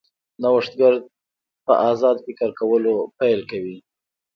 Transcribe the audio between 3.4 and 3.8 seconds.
کوي.